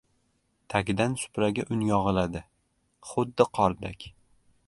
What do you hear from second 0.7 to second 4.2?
Tagidan supraga un yog‘iladi. Xuddi qordek.